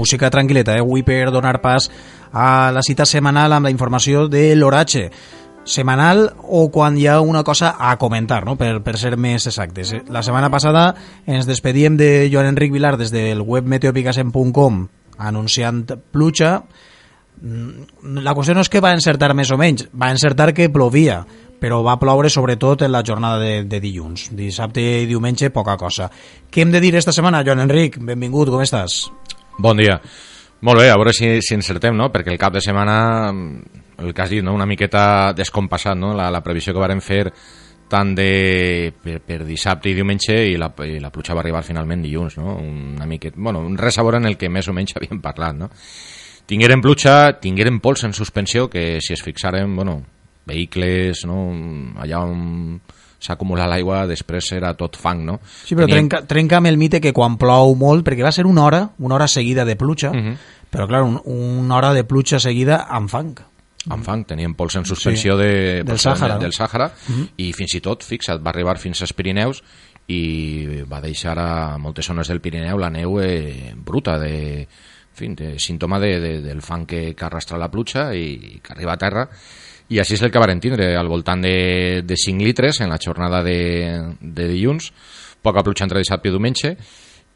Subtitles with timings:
[0.00, 0.80] música tranquil·leta, eh?
[0.80, 1.90] avui per donar pas
[2.32, 5.10] a la cita setmanal amb la informació de l'oratge
[5.64, 8.56] setmanal o quan hi ha una cosa a comentar, no?
[8.56, 9.94] per, per ser més exactes.
[10.08, 10.94] La setmana passada
[11.24, 16.62] ens despedíem de Joan Enric Vilar des del web meteopicasen.com anunciant pluja.
[17.40, 21.22] Mm, la qüestió no és que va encertar més o menys, va encertar que plovia,
[21.60, 24.28] però va ploure sobretot en la jornada de, de dilluns.
[24.36, 26.10] Dissabte i diumenge, poca cosa.
[26.50, 28.00] Què hem de dir esta setmana, Joan Enric?
[28.00, 29.06] Benvingut, com estàs?
[29.58, 30.00] Bon dia.
[30.60, 32.10] Molt bé, a veure si, si encertem, no?
[32.12, 34.52] perquè el cap de setmana, el que has dit, no?
[34.56, 36.12] una miqueta descompassat, no?
[36.16, 37.22] la, la previsió que varen fer
[37.90, 42.04] tant de, per, per dissabte i diumenge i la, i la pluja va arribar finalment
[42.04, 42.58] dilluns, no?
[42.60, 45.56] una miqueta, bueno, un res a veure en el que més o menys havíem parlat.
[45.64, 45.70] No?
[46.50, 50.00] Tingueren pluja, tingueren pols en suspensió, que si es fixaren, bueno,
[50.50, 51.44] vehicles, no?
[52.02, 52.80] allà on
[53.20, 55.36] s'acumula l'aigua, després era tot fang, no?
[55.44, 56.08] Sí, però Teníem...
[56.08, 59.18] trenca, trenca amb el mite que quan plou molt, perquè va ser una hora, una
[59.18, 60.32] hora seguida de pluja, uh mhm.
[60.32, 60.66] -huh.
[60.72, 63.38] però clar, un, una hora de pluja seguida amb fang.
[63.88, 67.20] Amb fang, teníem pols en suspensió sí, de, del Sàhara, del Sàhara uh mhm.
[67.20, 67.28] -huh.
[67.36, 69.62] i fins i tot, fixa't, va arribar fins als Pirineus
[70.08, 74.66] i va deixar a moltes zones del Pirineu la neu eh, bruta de,
[75.20, 78.72] en fi, de símptoma de, de, del fang que, que arrastra la pluja i que
[78.72, 79.26] arriba a terra.
[79.90, 83.00] I així és el que varen tindre, al voltant de, de 5 litres en la
[83.02, 84.92] jornada de, de dilluns,
[85.42, 86.76] poca pluja entre dissabte i diumenge,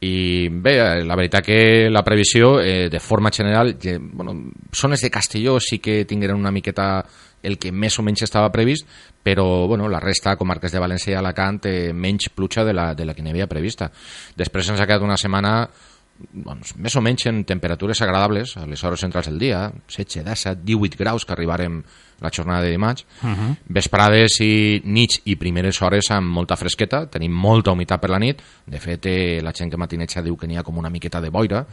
[0.05, 0.74] i bé,
[1.06, 5.78] la veritat que la previsió, eh, de forma general, eh, bueno, zones de Castelló sí
[5.78, 7.05] que tingueren una miqueta
[7.42, 8.88] el que més o menys estava previst,
[9.22, 13.05] però bueno, la resta, comarques de València i Alacant, eh, menys pluja de la, de
[13.05, 13.90] la que n'hi havia prevista.
[14.36, 15.68] Després ens ha quedat una setmana
[16.16, 20.62] doncs, més o menys en temperatures agradables a les hores centrals del dia, 16, 17,
[20.64, 21.80] 18 graus que arribarem
[22.22, 23.56] la jornada de dimarts, uh -huh.
[23.66, 28.42] vesprades i nits i primeres hores amb molta fresqueta, tenim molta humitat per la nit,
[28.66, 31.30] de fet eh, la gent que matineja diu que n'hi ha com una miqueta de
[31.30, 31.66] boira,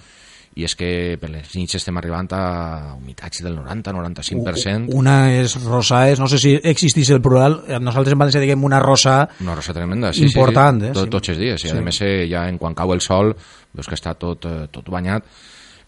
[0.60, 0.90] i és que
[1.20, 2.42] per les nits estem arribant a
[2.98, 4.92] humitats del 90-95%.
[5.00, 8.82] Una és rosa, és, no sé si existís el plural, nosaltres en València diguem una
[8.84, 10.82] rosa, una rosa tremenda, sí, important.
[10.82, 10.92] Sí, sí.
[10.92, 10.98] Eh?
[11.00, 11.78] Tot, tots els dies, i sí.
[11.78, 13.32] a més eh, ja en quan cau el sol
[13.72, 15.24] veus que està tot, eh, tot banyat,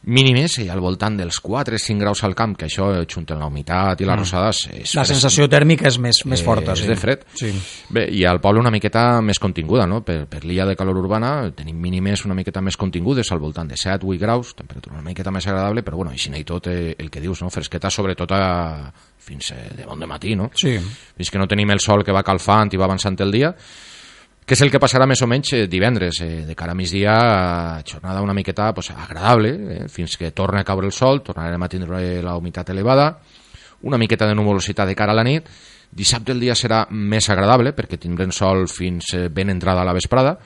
[0.03, 4.02] mínimes i al voltant dels 4-5 graus al camp, que això, junt amb la humitat
[4.02, 4.19] i les mm.
[4.19, 4.62] rosades...
[4.84, 6.74] És la sensació tèrmica és més, més forta.
[6.74, 6.86] Eh, sí.
[6.88, 7.24] És de fred.
[7.40, 7.52] Sí.
[7.94, 10.02] Bé, i al poble una miqueta més continguda, no?
[10.03, 13.80] Per, per l'illa de calor urbana tenim mínimes una miqueta més contingudes, al voltant de
[13.80, 17.24] 7-8 graus, temperatura una miqueta més agradable, però bueno, així hi tot eh, el que
[17.24, 17.52] dius, no?
[17.53, 18.44] Fresqueta sobretot a,
[19.24, 20.52] fins eh, de bon de matí, no?
[20.59, 20.75] Sí.
[21.16, 23.53] Fins que no tenim el sol que va calfant i va avançant el dia,
[24.45, 27.13] que és el que passarà més o menys eh, divendres, eh, de cara a migdia,
[27.87, 31.69] jornada una miqueta pues, agradable, eh, fins que torni a caure el sol, tornarem a
[31.71, 33.19] tindre la humitat elevada,
[33.83, 35.47] una miqueta de nuvolositat de cara a la nit,
[35.93, 39.95] dissabte el dia serà més agradable, perquè tindrem sol fins eh, ben entrada a la
[39.95, 40.37] vesprada,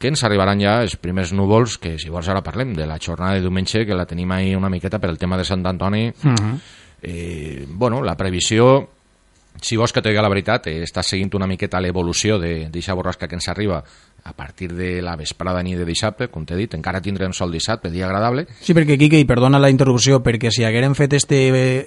[0.00, 3.36] que ens arribaran ja els primers núvols, que si vols ara parlem de la jornada
[3.36, 6.08] de diumenge, que la tenim ahir una miqueta per el tema de Sant Antoni.
[6.08, 6.36] Uh mhm.
[6.36, 6.60] -huh.
[7.02, 8.99] eh, bueno, la previsió
[9.62, 13.28] si vols que te digui la veritat, eh, estàs seguint una miqueta l'evolució d'aquesta borrasca
[13.28, 13.82] que ens arriba
[14.24, 17.90] a partir de la vesprada ni de dissabte, com t'he dit, encara tindrem sol dissabte,
[17.90, 18.46] dia agradable.
[18.60, 21.40] Sí, perquè Quique, i perdona la interrupció, perquè si haguérem fet este,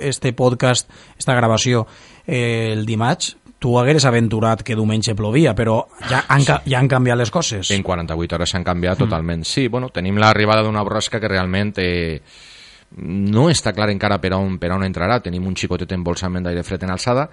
[0.07, 1.85] este podcast, esta gravació,
[2.25, 6.55] eh, el dimarts, tu hagueres aventurat que diumenge plovia, però ja han, sí.
[6.67, 7.69] ja han canviat les coses.
[7.71, 9.05] En 48 hores s'han canviat mm.
[9.05, 9.45] totalment.
[9.47, 11.77] Sí, bueno, tenim l'arribada d'una borrasca que realment...
[11.79, 12.19] Eh,
[12.93, 15.17] no està clar encara per on, per on entrarà.
[15.25, 17.23] Tenim un xicotet embolsament d'aire fred en alçada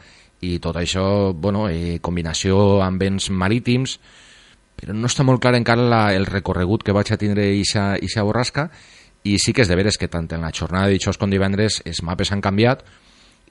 [0.40, 3.98] i tot això, bueno, eh, combinació amb vents marítims,
[4.80, 8.70] però no està molt clar encara la, el recorregut que vaig a tindre ixa borrasca
[9.28, 11.82] i sí que és de veres que tant en la jornada de dijous com divendres
[11.84, 12.84] els mapes han canviat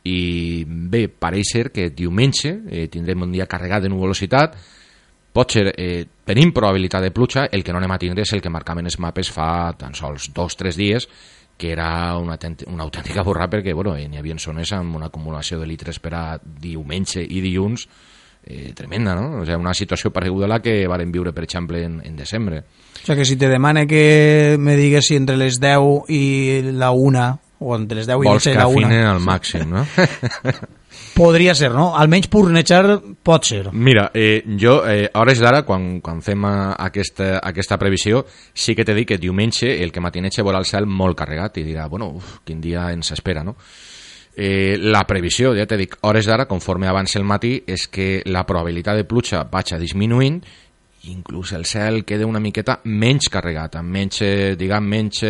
[0.10, 4.56] i bé, pareix ser que diumenge eh, tindrem un dia carregat de nuvolositat
[5.34, 8.42] pot ser, eh, tenim probabilitat de pluja, el que no anem a tindre és el
[8.42, 11.06] que marcaven els mapes fa tan sols dos o tres dies
[11.60, 12.38] que era una,
[12.72, 16.24] una autèntica borrà perquè bueno, n'hi havia zones amb una acumulació de litres per a
[16.40, 17.84] diumenge i dilluns
[18.46, 19.42] eh, tremenda, no?
[19.42, 22.64] O sigui, una situació pareguda a la que varen viure, per exemple, en, en desembre.
[22.64, 26.24] O sigui, que si te demane que me digues si entre les 10 i
[26.72, 27.28] la 1
[27.60, 28.74] o entre les 10 Vols i la 1...
[28.74, 29.86] Vols que afine al màxim, no?
[31.14, 31.92] Podria ser, no?
[32.00, 33.70] Almenys purnejar pot ser.
[33.74, 38.76] Mira, eh, jo, eh, a hores d'ara, quan, quan fem a, aquesta, aquesta previsió, sí
[38.76, 42.10] que t'he dit que diumenge el que matineja veurà el molt carregat i dirà, bueno,
[42.18, 43.56] uf, quin dia ens espera, no?
[44.36, 48.46] Eh, la previsió, ja t'he dit, hores d'ara, conforme avança el matí, és que la
[48.48, 50.40] probabilitat de pluja vaig disminuint
[51.10, 55.24] inclús el cel queda una miqueta menys carregat, amb menys, eh, diguem, menys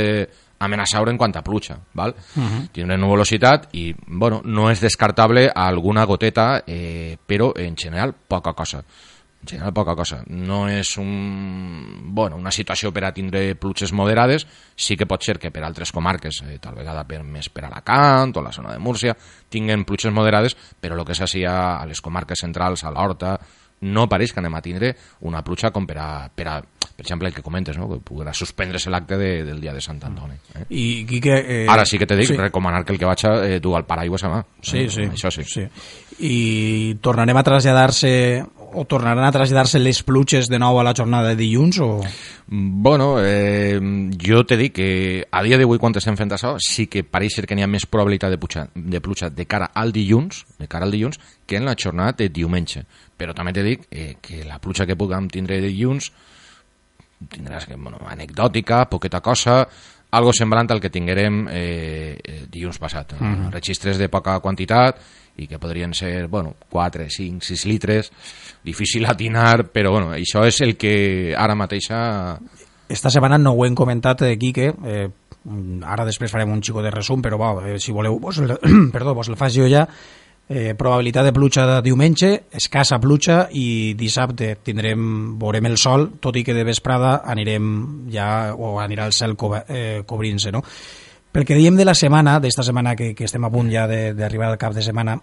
[0.59, 2.15] amenaçar en quant a pluja, val?
[2.35, 2.69] Uh -huh.
[2.71, 8.83] Tindrem velocitat i, bueno, no és descartable alguna goteta, eh, però en general poca cosa
[9.41, 10.23] en general poca cosa.
[10.27, 14.45] No és un, bueno, una situació per a tindre pluges moderades,
[14.75, 18.35] sí que pot ser que per altres comarques, eh, tal vegada per, més per Alacant
[18.35, 19.15] o la zona de Múrcia,
[19.49, 23.37] tinguen pluges moderades, però el que s'hacía a les comarques centrals, a l'Horta,
[23.81, 24.93] no pareix que anem a tindre
[25.27, 26.59] una pluja com per a, per a
[26.99, 27.85] per exemple, el que comentes, no?
[27.87, 30.35] que podrà suspendre's l'acte de, del dia de Sant Antoni.
[30.51, 30.65] Eh?
[30.67, 31.37] I Quique...
[31.39, 31.67] Eh...
[31.71, 32.35] Ara sí que te dic, sí.
[32.35, 34.41] recomanar que el que vaig a eh, dur al paraigües a mà.
[34.59, 34.89] Sí, eh?
[34.91, 35.07] sí.
[35.07, 35.45] Això sí.
[35.47, 35.63] sí.
[36.27, 38.11] I tornarem a traslladar-se
[38.73, 41.89] o tornaran a traslladar-se les pluges de nou a la jornada de dilluns o...
[42.47, 43.79] Bueno, eh,
[44.17, 44.89] jo te dic que
[45.29, 47.85] a dia d'avui quan estem fent això sí que pareix ser que n'hi ha més
[47.85, 51.65] probabilitat de pluja, de pluja de cara al dilluns de cara al dilluns que en
[51.65, 52.85] la jornada de diumenge
[53.17, 56.11] però també te dic eh, que la pluja que puguem tindre de dilluns
[57.27, 59.65] tindràs que, bueno, anecdòtica, poqueta cosa,
[60.11, 63.13] algo semblant al que tinguérem eh, dilluns passat.
[63.13, 63.51] Uh -huh.
[63.51, 64.97] Registres de poca quantitat
[65.39, 68.11] i que podrien ser, bueno, 4, 5, 6 litres,
[68.63, 72.37] difícil atinar, però bueno, això és el que ara mateixa...
[72.89, 75.09] Esta setmana no ho hem comentat, eh, Quique, eh,
[75.85, 78.57] ara després farem un xico de resum, però va, eh, si voleu, vos el,
[78.95, 79.85] perdó, vos el faig jo ja,
[80.49, 86.35] eh, probabilitat de pluja de diumenge, escassa pluja i dissabte tindrem, veurem el sol, tot
[86.35, 89.37] i que de vesprada anirem ja, o anirà el cel
[89.67, 90.63] eh, cobrint-se, no?
[91.39, 94.49] Pel que diem de la setmana, d'esta setmana que, que estem a punt ja d'arribar
[94.49, 95.13] al cap de setmana,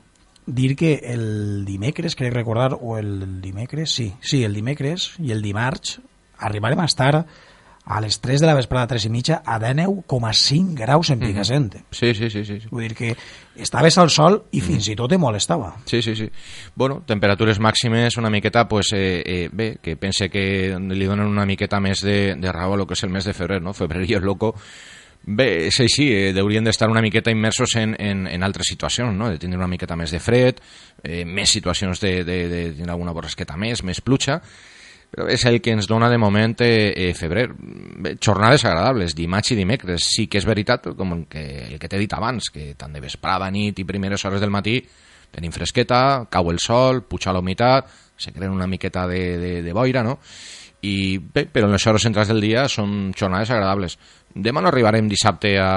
[0.49, 5.45] dir que el dimecres, crec recordar, o el dimecres, sí, sí, el dimecres i el
[5.45, 5.99] dimarts
[6.41, 11.13] arribarem a estar a les 3 de la vesprada, 3 i mitja, a 19,5 graus
[11.13, 11.75] en Picassent.
[11.75, 11.85] Mm -hmm.
[11.91, 12.69] sí, sí, sí, sí, sí.
[12.71, 13.15] Vull dir que
[13.55, 14.93] estaves al sol i fins mm -hmm.
[14.93, 15.77] i tot te molestava.
[15.85, 16.31] Sí, sí, sí.
[16.75, 21.45] Bueno, temperatures màximes una miqueta, pues, eh, eh, bé, que pense que li donen una
[21.45, 23.75] miqueta més de, de raó a lo que és el mes de febrer, no?
[23.75, 24.55] Febrer i el loco
[25.26, 29.28] Bé, és així, eh, haurien d'estar una miqueta immersos en, en, en altres situacions, no?
[29.28, 30.61] de tindre una miqueta més de fred,
[31.02, 34.38] eh, més situacions de, de, de tindre alguna borrasqueta més, més pluja,
[35.11, 37.49] però és el que ens dona de moment eh, eh, febrer.
[37.56, 40.06] Bé, jornades agradables, dimarts i dimecres.
[40.14, 43.50] Sí que és veritat, com que, el que t'he dit abans, que tant de vesprada,
[43.50, 44.79] nit i primeres hores del matí
[45.34, 49.72] tenim fresqueta, cau el sol, puja la humitat, se creen una miqueta de, de, de
[49.75, 50.20] boira, no?
[50.84, 53.96] I bé, però en les hores centrals del dia són jornades agradables.
[54.37, 55.70] Demà no arribarem dissabte a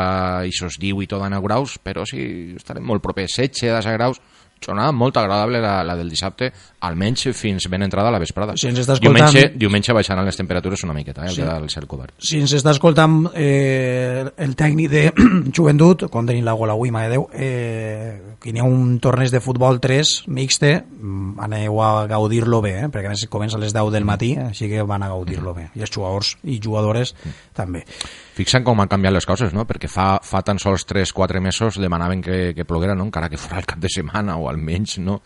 [0.44, 4.19] aquests 18 o 19 graus, però sí estarem molt propers, 16 a 10 graus,
[4.60, 6.51] jornada molt agradable la, la del dissabte,
[6.86, 8.56] almenys fins ben entrada a la vesprada.
[8.60, 9.31] Si ens està escoltant...
[9.31, 11.44] diumenge, diumenge baixaran les temperatures una miqueta, eh, sí.
[11.44, 12.18] el cel cobert.
[12.19, 15.06] Si ens està escoltant eh, el tècnic de
[15.56, 19.42] joventut, quan tenim la gola avui, de Déu, eh, que hi ha un torneig de
[19.44, 24.06] futbol 3 mixte, mm, aneu a gaudir-lo bé, eh, perquè comença a les 10 del
[24.06, 25.70] matí, així que van a gaudir-lo bé.
[25.76, 27.54] I els jugadors i jugadores mm.
[27.54, 27.84] també.
[28.40, 29.66] Fixa'n com han canviat les coses, no?
[29.68, 33.10] Perquè fa, fa tan sols 3-4 mesos demanaven que, que ploguera, no?
[33.10, 35.18] Encara que fos el cap de setmana o almenys, no?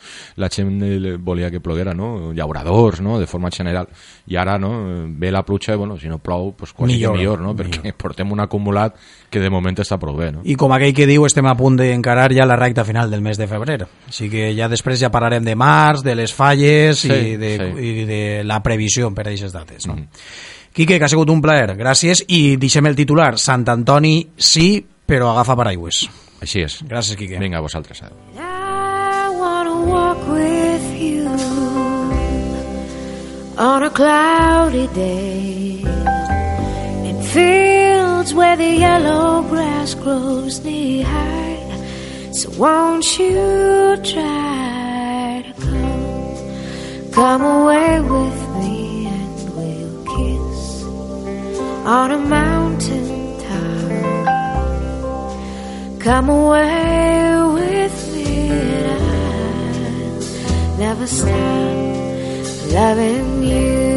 [0.42, 0.82] La gent
[1.22, 2.34] volia que ploguera, no?
[2.34, 3.20] Llauradors, no?
[3.22, 3.92] De forma general.
[4.26, 4.72] I ara, no?
[5.20, 7.54] Ve la pluja, bueno, si no plou, pues quasi millor, millor no?
[7.54, 7.98] Perquè millor.
[8.04, 8.98] portem un acumulat
[9.30, 10.42] que de moment està prou bé, no?
[10.46, 13.38] I com aquell que diu, estem a punt d'encarar ja la recta final del mes
[13.38, 13.84] de febrer.
[14.08, 17.70] Així que ja després ja parlarem de març, de les falles sí, i, de, sí.
[17.84, 19.98] i de la previsió per a aquestes dates, no?
[19.98, 20.28] Mm.
[20.74, 21.76] Quique, que ha sigut un plaer.
[21.78, 23.36] Gràcies i deixem el titular.
[23.38, 26.08] Sant Antoni sí, però agafa paraigües.
[26.42, 26.80] Així és.
[26.90, 27.38] Gràcies, Quique.
[27.40, 28.02] Vinga, a vosaltres.
[28.02, 31.14] I wanna walk with you
[33.58, 35.82] on a cloudy day
[37.08, 41.53] in fields where the yellow grass grows knee high.
[42.34, 50.84] So won't you try to come, come away with me and we'll kiss
[51.86, 53.92] on a mountain top.
[56.00, 63.93] Come away with me and I'll never stop loving you.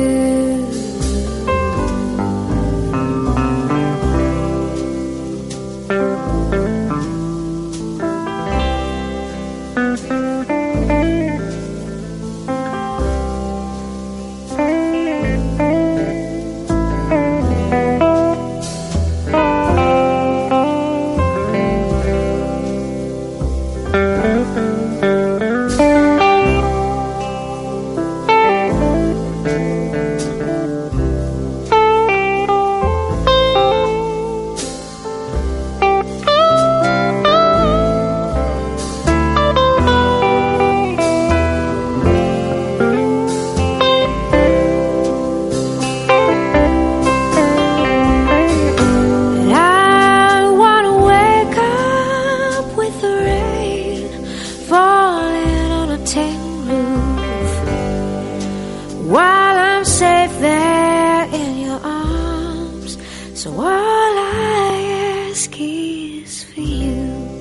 [66.26, 67.40] Is for you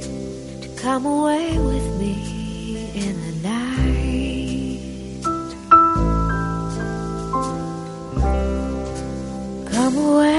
[0.62, 2.14] to come away with me
[2.94, 4.80] in the night.
[9.74, 10.35] Come away